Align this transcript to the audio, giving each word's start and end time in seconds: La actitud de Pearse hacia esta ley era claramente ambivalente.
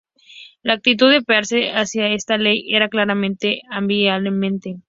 La 0.63 0.73
actitud 0.73 1.11
de 1.11 1.21
Pearse 1.21 1.73
hacia 1.73 2.07
esta 2.07 2.35
ley 2.39 2.73
era 2.73 2.89
claramente 2.89 3.61
ambivalente. 3.69 4.79